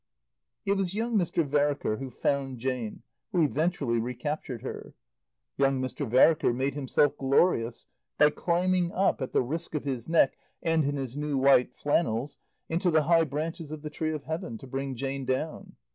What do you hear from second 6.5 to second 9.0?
made himself glorious by climbing